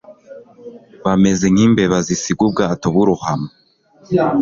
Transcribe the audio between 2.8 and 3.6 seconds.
burohama.